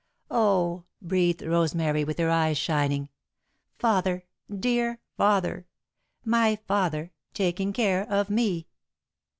[0.31, 3.09] "Oh," breathed Rosemary, with her eyes shining;
[3.77, 5.67] "Father, dear father
[6.25, 8.65] my father, taking care of me!"